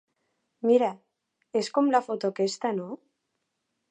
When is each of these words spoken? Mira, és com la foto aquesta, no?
Mira, 0.69 0.87
és 1.61 1.69
com 1.77 1.93
la 1.97 2.03
foto 2.07 2.33
aquesta, 2.33 2.75
no? 2.81 2.87